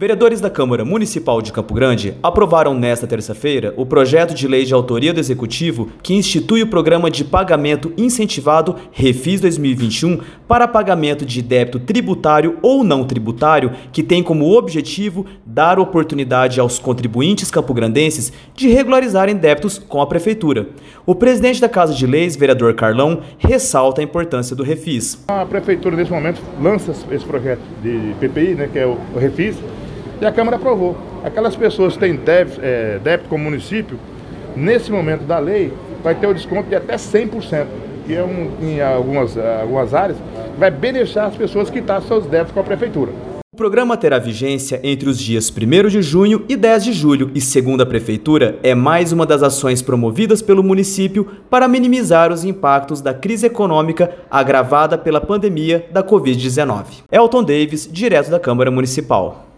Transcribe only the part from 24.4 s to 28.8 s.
do Refis. A Prefeitura, nesse momento, lança esse projeto de PPI, né, que